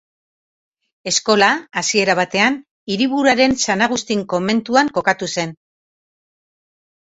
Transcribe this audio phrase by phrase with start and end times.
[1.11, 1.49] Eskola
[1.81, 2.57] hasiera batean
[2.95, 5.57] hiriburuaren San Agustin komentuan kokatu zen.